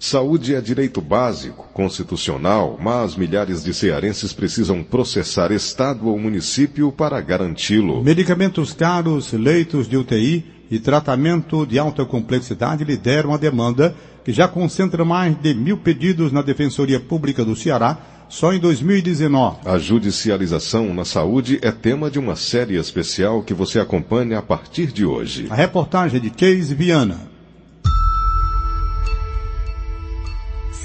Saúde 0.00 0.54
é 0.54 0.60
direito 0.60 1.00
básico, 1.00 1.66
constitucional, 1.72 2.78
mas 2.80 3.16
milhares 3.16 3.64
de 3.64 3.74
cearenses 3.74 4.32
precisam 4.32 4.82
processar 4.82 5.50
Estado 5.50 6.06
ou 6.08 6.18
município 6.18 6.92
para 6.92 7.20
garanti-lo. 7.20 8.02
Medicamentos 8.02 8.72
caros, 8.72 9.32
leitos 9.32 9.88
de 9.88 9.96
UTI 9.96 10.44
e 10.70 10.78
tratamento 10.78 11.66
de 11.66 11.78
alta 11.78 12.04
complexidade 12.04 12.84
lideram 12.84 13.34
a 13.34 13.36
demanda, 13.36 13.94
que 14.24 14.32
já 14.32 14.46
concentra 14.46 15.04
mais 15.04 15.34
de 15.40 15.54
mil 15.54 15.78
pedidos 15.78 16.30
na 16.30 16.42
Defensoria 16.42 17.00
Pública 17.00 17.44
do 17.44 17.56
Ceará 17.56 17.98
só 18.28 18.52
em 18.52 18.58
2019. 18.60 19.58
A 19.64 19.78
judicialização 19.78 20.92
na 20.94 21.04
saúde 21.04 21.58
é 21.62 21.72
tema 21.72 22.10
de 22.10 22.18
uma 22.18 22.36
série 22.36 22.76
especial 22.76 23.42
que 23.42 23.54
você 23.54 23.80
acompanha 23.80 24.38
a 24.38 24.42
partir 24.42 24.92
de 24.92 25.04
hoje. 25.04 25.46
A 25.50 25.54
reportagem 25.54 26.20
de 26.20 26.30
Case 26.30 26.74
Viana. 26.74 27.27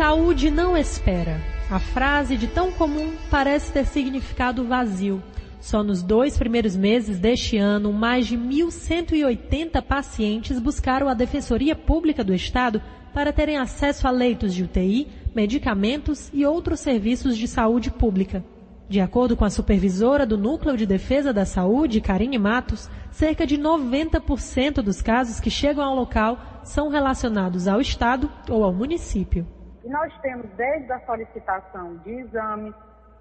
Saúde 0.00 0.50
não 0.50 0.78
espera. 0.78 1.42
A 1.70 1.78
frase 1.78 2.34
de 2.34 2.46
tão 2.46 2.72
comum 2.72 3.12
parece 3.30 3.70
ter 3.70 3.84
significado 3.84 4.64
vazio. 4.64 5.22
Só 5.60 5.82
nos 5.82 6.02
dois 6.02 6.38
primeiros 6.38 6.74
meses 6.74 7.18
deste 7.18 7.58
ano, 7.58 7.92
mais 7.92 8.26
de 8.26 8.34
1.180 8.34 9.82
pacientes 9.82 10.58
buscaram 10.58 11.06
a 11.06 11.12
Defensoria 11.12 11.76
Pública 11.76 12.24
do 12.24 12.32
Estado 12.32 12.80
para 13.12 13.30
terem 13.30 13.58
acesso 13.58 14.08
a 14.08 14.10
leitos 14.10 14.54
de 14.54 14.64
UTI, 14.64 15.06
medicamentos 15.34 16.30
e 16.32 16.46
outros 16.46 16.80
serviços 16.80 17.36
de 17.36 17.46
saúde 17.46 17.90
pública. 17.90 18.42
De 18.88 19.02
acordo 19.02 19.36
com 19.36 19.44
a 19.44 19.50
supervisora 19.50 20.24
do 20.24 20.38
Núcleo 20.38 20.78
de 20.78 20.86
Defesa 20.86 21.30
da 21.30 21.44
Saúde, 21.44 22.00
Karine 22.00 22.38
Matos, 22.38 22.88
cerca 23.10 23.46
de 23.46 23.58
90% 23.58 24.76
dos 24.76 25.02
casos 25.02 25.40
que 25.40 25.50
chegam 25.50 25.84
ao 25.84 25.94
local 25.94 26.62
são 26.64 26.88
relacionados 26.88 27.68
ao 27.68 27.82
Estado 27.82 28.30
ou 28.48 28.64
ao 28.64 28.72
município. 28.72 29.46
E 29.82 29.88
nós 29.88 30.12
temos 30.20 30.46
desde 30.56 30.92
a 30.92 31.00
solicitação 31.00 31.96
de 31.98 32.10
exames, 32.10 32.74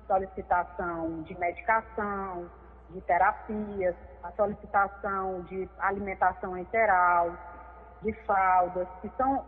solicitação 0.08 1.22
de 1.24 1.38
medicação, 1.40 2.50
de 2.90 3.02
terapias, 3.02 3.96
a 4.24 4.32
solicitação 4.32 5.42
de 5.44 5.70
alimentação 5.80 6.58
enteral, 6.58 7.32
de 8.02 8.14
fraldas, 8.26 8.88
que 9.02 9.10
são, 9.18 9.46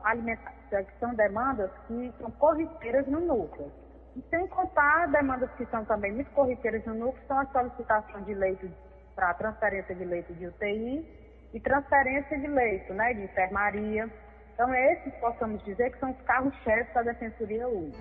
que 0.69 0.99
são 0.99 1.13
demandas 1.15 1.71
que 1.87 2.13
são 2.19 2.31
corriqueiras 2.31 3.07
no 3.07 3.19
núcleo. 3.19 3.71
E 4.15 4.21
sem 4.29 4.45
contar 4.47 5.07
demandas 5.07 5.49
que 5.53 5.65
são 5.67 5.85
também 5.85 6.13
muito 6.13 6.31
corriqueiras 6.31 6.85
no 6.85 6.93
núcleo, 6.93 7.23
são 7.27 7.39
a 7.39 7.45
solicitação 7.45 8.21
de 8.21 8.33
leito 8.33 8.69
para 9.15 9.33
transferência 9.33 9.95
de 9.95 10.05
leito 10.05 10.33
de 10.33 10.47
UTI 10.47 11.49
e 11.53 11.59
transferência 11.59 12.37
de 12.37 12.47
leito, 12.47 12.93
né, 12.93 13.13
de 13.13 13.23
enfermaria. 13.23 14.09
Então, 14.53 14.73
esses 14.73 15.13
possamos 15.15 15.63
dizer 15.63 15.91
que 15.91 15.99
são 15.99 16.11
os 16.11 16.21
carros-chefes 16.21 16.93
da 16.93 17.01
Defensoria 17.03 17.67
hoje. 17.67 17.93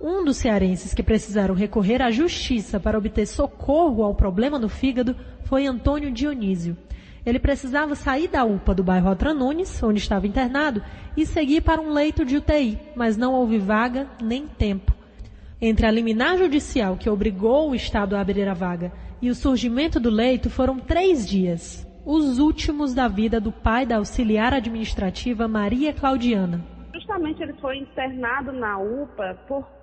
Um 0.00 0.22
dos 0.22 0.36
cearenses 0.36 0.92
que 0.92 1.02
precisaram 1.02 1.54
recorrer 1.54 2.02
à 2.02 2.10
justiça 2.10 2.78
para 2.78 2.98
obter 2.98 3.26
socorro 3.26 4.02
ao 4.02 4.14
problema 4.14 4.58
no 4.58 4.68
fígado 4.68 5.16
foi 5.44 5.66
Antônio 5.66 6.10
Dionísio. 6.10 6.76
Ele 7.24 7.38
precisava 7.38 7.94
sair 7.94 8.28
da 8.28 8.44
UPA 8.44 8.74
do 8.74 8.84
bairro 8.84 9.08
Altra 9.08 9.32
Nunes, 9.32 9.82
onde 9.82 9.98
estava 9.98 10.26
internado, 10.26 10.82
e 11.16 11.24
seguir 11.24 11.62
para 11.62 11.80
um 11.80 11.90
leito 11.90 12.22
de 12.22 12.36
UTI, 12.36 12.78
mas 12.94 13.16
não 13.16 13.32
houve 13.32 13.58
vaga 13.58 14.06
nem 14.22 14.46
tempo. 14.46 14.92
Entre 15.58 15.86
a 15.86 15.90
liminar 15.90 16.36
judicial 16.36 16.98
que 16.98 17.08
obrigou 17.08 17.70
o 17.70 17.74
Estado 17.74 18.14
a 18.14 18.20
abrir 18.20 18.46
a 18.46 18.52
vaga 18.52 18.92
e 19.22 19.30
o 19.30 19.34
surgimento 19.34 19.98
do 19.98 20.10
leito 20.10 20.50
foram 20.50 20.78
três 20.78 21.26
dias, 21.26 21.86
os 22.04 22.38
últimos 22.38 22.94
da 22.94 23.08
vida 23.08 23.40
do 23.40 23.50
pai 23.50 23.86
da 23.86 23.96
auxiliar 23.96 24.52
administrativa 24.52 25.48
Maria 25.48 25.92
Claudiana. 25.92 26.60
Justamente 26.92 27.42
ele 27.42 27.54
foi 27.54 27.78
internado 27.78 28.52
na 28.52 28.78
UPA 28.78 29.38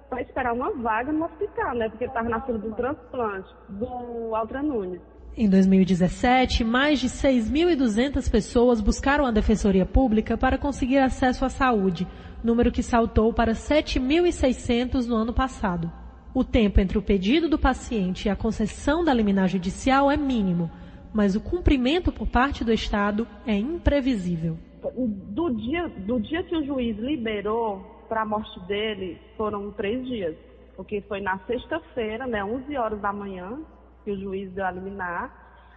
para 0.10 0.22
esperar 0.22 0.54
uma 0.54 0.72
vaga 0.72 1.12
no 1.12 1.26
hospital, 1.26 1.76
né? 1.76 1.90
Porque 1.90 2.06
estava 2.06 2.30
na 2.30 2.42
fila 2.42 2.60
do 2.60 2.74
transplante 2.74 3.50
do 3.70 4.36
Altra 4.36 4.62
Nunes. 4.62 5.02
Em 5.36 5.50
2017, 5.50 6.64
mais 6.64 7.00
de 7.00 7.08
6.200 7.08 8.30
pessoas 8.30 8.82
buscaram 8.82 9.26
a 9.26 9.32
Defensoria 9.32 9.86
Pública 9.86 10.38
para 10.38 10.58
conseguir 10.58 10.98
acesso 10.98 11.46
à 11.46 11.50
saúde, 11.50 12.06
número 12.44 12.72
que 12.72 12.84
saltou 12.84 13.34
para 13.34 13.54
7.600 13.54 15.08
no 15.08 15.16
ano 15.16 15.32
passado. 15.32 15.90
O 16.34 16.44
tempo 16.44 16.82
entre 16.82 16.98
o 16.98 17.02
pedido 17.02 17.48
do 17.48 17.58
paciente 17.58 18.26
e 18.26 18.30
a 18.30 18.36
concessão 18.36 19.04
da 19.06 19.14
liminar 19.14 19.48
judicial 19.48 20.12
é 20.12 20.18
mínimo, 20.18 20.70
mas 21.14 21.36
o 21.36 21.42
cumprimento 21.42 22.12
por 22.12 22.28
parte 22.28 22.64
do 22.64 22.72
Estado 22.72 23.28
é 23.46 23.56
imprevisível. 23.56 24.58
Do 24.96 25.50
dia, 25.52 25.88
do 25.90 26.20
dia 26.20 26.44
que 26.44 26.56
o 26.56 26.66
juiz 26.66 26.98
liberou 26.98 28.06
para 28.08 28.24
a 28.24 28.26
morte 28.26 28.60
dele, 28.68 29.20
foram 29.38 29.72
três 29.72 30.06
dias, 30.06 30.36
porque 30.76 31.02
foi 31.02 31.22
na 31.22 31.38
sexta-feira, 31.40 32.28
né, 32.28 32.44
11 32.44 32.76
horas 32.76 33.00
da 33.00 33.14
manhã, 33.14 33.60
que 34.04 34.12
o 34.12 34.20
juiz 34.20 34.52
deu 34.52 34.66
a 34.66 34.72
liminar. 34.72 35.32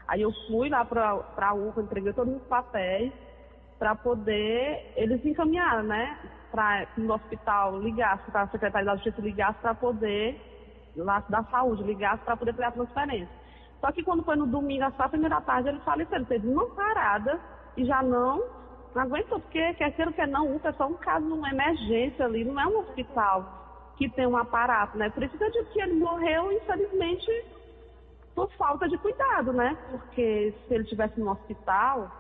Aí 0.09 0.23
eu 0.23 0.33
fui 0.49 0.69
lá 0.69 0.85
para 0.85 1.25
a 1.37 1.55
UFA, 1.55 1.83
entreguei 1.83 2.13
todos 2.13 2.35
os 2.35 2.43
papéis 2.43 3.13
para 3.79 3.95
poder 3.95 4.93
eles 4.97 5.25
encaminhar, 5.25 5.83
né? 5.83 6.19
Para 6.51 6.87
o 6.99 7.13
hospital 7.13 7.81
ligasse, 7.81 8.31
para 8.31 8.43
a 8.43 8.49
secretaria 8.49 8.87
da 8.87 8.97
Justiça 8.97 9.21
ligasse 9.21 9.59
para 9.61 9.75
poder, 9.75 10.41
lá 10.97 11.21
da 11.29 11.43
saúde, 11.45 11.83
ligasse 11.83 12.25
para 12.25 12.37
poder 12.37 12.53
fazer 12.53 12.65
a 12.65 12.73
transferência. 12.73 13.44
Só 13.85 13.93
que 13.93 14.03
quando 14.03 14.25
foi 14.25 14.35
no 14.35 14.47
domingo, 14.47 14.83
às 14.83 14.95
quatro 14.95 15.21
da 15.21 15.43
tarde, 15.43 15.69
ele 15.69 15.79
faleceu. 15.81 16.17
Ele 16.17 16.25
teve 16.25 16.49
uma 16.49 16.65
parada 16.71 17.39
e 17.77 17.85
já 17.85 18.03
não, 18.03 18.43
não 18.95 19.03
aguentou, 19.03 19.39
porque 19.39 19.75
quer 19.75 19.91
queira 19.95 20.11
ou 20.11 20.17
quer 20.17 20.27
não, 20.27 20.57
UPA 20.57 20.71
é 20.71 20.73
só 20.73 20.87
um 20.87 20.95
caso, 20.95 21.27
uma 21.27 21.51
emergência 21.51 22.25
ali, 22.25 22.45
não 22.47 22.59
é 22.59 22.67
um 22.67 22.79
hospital 22.79 23.93
que 23.99 24.09
tem 24.09 24.27
um 24.27 24.39
aparato, 24.39 24.97
né? 24.97 25.11
Por 25.11 25.23
isso 25.23 25.37
que 25.37 25.45
eu 25.45 25.51
disse 25.51 25.71
que 25.71 25.83
ele 25.83 25.97
morreu, 25.97 26.51
infelizmente, 26.51 27.31
por 28.35 28.51
falta 28.53 28.89
de 28.89 28.97
cuidado, 28.97 29.53
né? 29.53 29.77
Porque 29.91 30.55
se 30.67 30.75
ele 30.75 30.85
tivesse 30.85 31.21
no 31.21 31.31
hospital, 31.31 32.11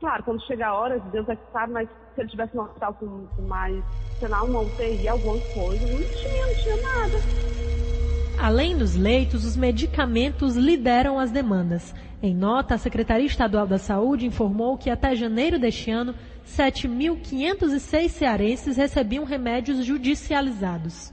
claro, 0.00 0.22
quando 0.22 0.42
chega 0.46 0.68
a 0.68 0.74
hora, 0.74 0.98
Deus 0.98 1.28
é 1.28 1.36
que 1.36 1.52
sabe, 1.52 1.74
mas 1.74 1.90
se 2.14 2.22
ele 2.22 2.30
tivesse 2.30 2.56
no 2.56 2.62
hospital 2.62 2.94
com, 2.94 3.26
com 3.26 3.42
mais, 3.42 3.84
sei 4.18 4.28
lá, 4.28 4.42
uma 4.42 4.60
UTI, 4.60 5.08
alguma 5.10 5.40
coisa, 5.52 5.86
não 5.86 6.02
tinha, 6.02 6.46
não 6.46 6.54
tinha 6.54 6.76
nada. 6.78 7.59
Além 8.40 8.74
dos 8.74 8.96
leitos, 8.96 9.44
os 9.44 9.54
medicamentos 9.54 10.56
lideram 10.56 11.18
as 11.18 11.30
demandas. 11.30 11.94
Em 12.22 12.34
nota, 12.34 12.74
a 12.74 12.78
Secretaria 12.78 13.26
Estadual 13.26 13.66
da 13.66 13.76
Saúde 13.76 14.24
informou 14.24 14.78
que 14.78 14.88
até 14.88 15.14
janeiro 15.14 15.58
deste 15.58 15.90
ano, 15.90 16.14
7.506 16.48 18.08
cearenses 18.08 18.78
recebiam 18.78 19.24
remédios 19.24 19.84
judicializados. 19.84 21.12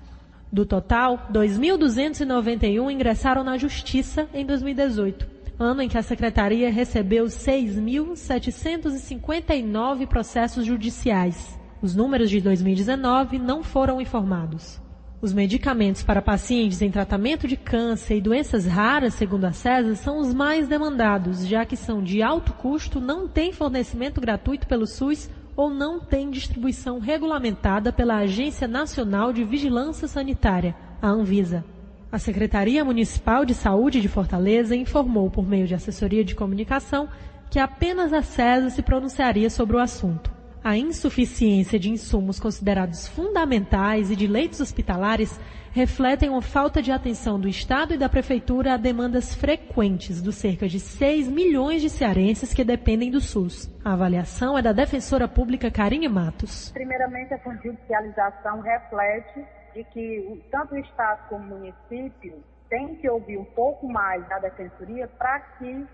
Do 0.50 0.66
total, 0.66 1.28
2.291 1.30 2.90
ingressaram 2.90 3.44
na 3.44 3.58
Justiça 3.58 4.30
em 4.34 4.46
2018, 4.46 5.28
ano 5.60 5.82
em 5.82 5.90
que 5.90 5.98
a 5.98 6.04
Secretaria 6.04 6.72
recebeu 6.72 7.26
6.759 7.26 10.08
processos 10.08 10.66
judiciais. 10.66 11.60
Os 11.82 11.94
números 11.94 12.30
de 12.30 12.40
2019 12.40 13.38
não 13.38 13.64
foram 13.64 14.00
informados. 14.00 14.87
Os 15.20 15.34
medicamentos 15.34 16.04
para 16.04 16.22
pacientes 16.22 16.80
em 16.80 16.92
tratamento 16.92 17.48
de 17.48 17.58
câncer 17.58 18.18
e 18.18 18.22
doenças 18.22 18.68
raras, 18.68 19.16
segundo 19.16 19.46
a 19.46 19.52
CESA, 19.52 19.96
são 19.96 20.20
os 20.20 20.32
mais 20.32 20.68
demandados, 20.68 21.48
já 21.48 21.66
que 21.66 21.76
são 21.76 22.04
de 22.04 22.22
alto 22.22 22.54
custo, 22.54 23.02
não 23.02 23.28
têm 23.28 23.52
fornecimento 23.52 24.22
gratuito 24.22 24.68
pelo 24.68 24.86
SUS 24.86 25.28
ou 25.56 25.72
não 25.72 26.00
tem 26.00 26.30
distribuição 26.30 27.00
regulamentada 27.00 27.92
pela 27.92 28.18
Agência 28.18 28.68
Nacional 28.68 29.34
de 29.34 29.44
Vigilância 29.44 30.08
Sanitária, 30.08 30.76
a 31.02 31.08
Anvisa. 31.08 31.66
A 32.12 32.20
Secretaria 32.20 32.86
Municipal 32.86 33.44
de 33.44 33.56
Saúde 33.56 34.00
de 34.00 34.08
Fortaleza 34.08 34.76
informou 34.76 35.32
por 35.32 35.48
meio 35.48 35.66
de 35.66 35.74
assessoria 35.74 36.24
de 36.24 36.36
comunicação 36.36 37.10
que 37.50 37.58
apenas 37.58 38.14
a 38.14 38.22
CESA 38.22 38.70
se 38.70 38.84
pronunciaria 38.84 39.50
sobre 39.50 39.78
o 39.78 39.80
assunto. 39.80 40.37
A 40.68 40.76
insuficiência 40.76 41.80
de 41.80 41.90
insumos 41.90 42.42
considerados 42.42 43.08
fundamentais 43.08 44.12
e 44.12 44.18
de 44.18 44.28
leitos 44.28 44.60
hospitalares 44.60 45.40
refletem 45.72 46.30
uma 46.30 46.42
falta 46.42 46.82
de 46.82 46.92
atenção 46.92 47.40
do 47.40 47.48
Estado 47.48 47.94
e 47.94 47.98
da 47.98 48.10
Prefeitura 48.10 48.74
a 48.74 48.78
demandas 48.78 49.34
frequentes 49.34 50.22
dos 50.22 50.36
cerca 50.36 50.68
de 50.68 50.78
6 50.78 51.30
milhões 51.30 51.82
de 51.82 51.90
cearenses 51.90 52.54
que 52.54 52.66
dependem 52.66 53.10
do 53.10 53.22
SUS. 53.22 53.74
A 53.82 53.94
avaliação 53.94 54.58
é 54.58 54.62
da 54.62 54.74
defensora 54.74 55.26
pública 55.26 55.72
Karine 55.72 56.10
Matos. 56.10 56.70
Primeiramente, 56.74 57.34
essa 57.34 57.50
judicialização 57.64 58.60
reflete 58.60 59.46
de 59.74 59.86
que 59.86 60.44
tanto 60.52 60.76
o 60.76 60.80
Estado 60.80 61.30
como 61.30 61.46
o 61.46 61.60
município 61.60 62.44
têm 62.70 62.94
que 62.96 63.10
ouvir 63.10 63.38
um 63.38 63.46
pouco 63.46 63.88
mais 63.88 64.28
da 64.28 64.38
Defensoria 64.40 65.08
para 65.18 65.40
que 65.40 65.88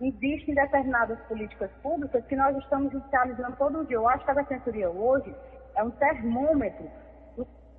existem 0.00 0.54
determinadas 0.54 1.18
políticas 1.22 1.70
públicas 1.82 2.24
que 2.26 2.36
nós 2.36 2.56
estamos 2.56 2.92
judicializando 2.92 3.56
todo 3.56 3.84
dia. 3.86 3.96
Eu 3.96 4.08
acho 4.08 4.24
que 4.24 4.30
a 4.30 4.34
Defensoria 4.34 4.90
hoje 4.90 5.34
é 5.76 5.82
um 5.82 5.90
termômetro 5.90 6.88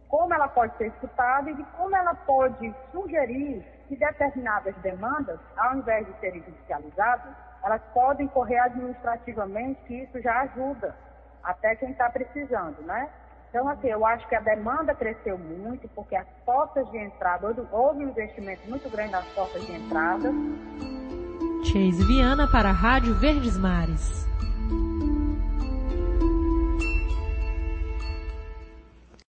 como 0.10 0.33
ela 0.33 0.48
pode 0.48 0.75
ser 0.77 0.88
escutada 0.88 1.50
e 1.51 1.54
de 1.54 1.63
como 1.77 1.95
ela 1.95 2.16
pode 2.16 2.74
sugerir 2.92 3.63
que 3.88 3.95
determinadas 3.95 4.75
demandas, 4.77 5.39
ao 5.56 5.77
invés 5.77 6.06
de 6.06 6.19
serem 6.19 6.42
judicializadas, 6.44 7.31
elas 7.63 7.81
podem 7.94 8.27
correr 8.27 8.57
administrativamente, 8.60 9.80
que 9.83 10.04
isso 10.04 10.19
já 10.21 10.42
ajuda 10.42 10.95
até 11.44 11.75
quem 11.75 11.92
está 11.92 12.10
precisando, 12.10 12.81
né? 12.81 13.10
Então, 13.50 13.68
assim, 13.68 13.88
eu 13.88 14.06
acho 14.06 14.27
que 14.27 14.36
a 14.36 14.42
demanda 14.42 14.94
cresceu 14.94 15.38
muito, 15.38 15.88
porque 15.89 16.16
as 16.16 16.27
portas 16.45 16.89
de 16.92 16.98
entrada, 16.98 17.48
houve 17.71 18.06
um 18.06 18.10
investimento 18.10 18.68
muito 18.69 18.89
grande 18.89 19.12
nas 19.12 19.25
portas 19.33 19.66
de 19.66 19.74
entrada. 19.74 20.30
Chase 21.63 22.03
Viana 22.06 22.47
para 22.47 22.69
a 22.69 22.73
Rádio 22.73 23.13
Verdes 23.15 23.57
Mares. 23.57 24.29